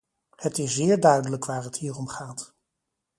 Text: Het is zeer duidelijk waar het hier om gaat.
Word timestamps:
Het 0.35 0.57
is 0.57 0.73
zeer 0.75 0.99
duidelijk 0.99 1.45
waar 1.45 1.63
het 1.63 1.77
hier 1.77 1.95
om 1.95 2.07
gaat. 2.07 2.53